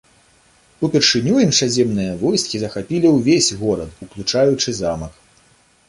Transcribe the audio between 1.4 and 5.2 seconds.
іншаземныя войскі захапілі ўвесь горад, уключаючы замак.